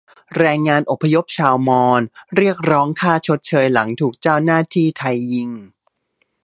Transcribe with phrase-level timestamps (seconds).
[0.37, 2.01] แรงงานอพยพชาวมอญ
[2.37, 5.49] เรียกร้องค่าชดเชยหลังถูกเจ้าหน้าที่ไทยยิง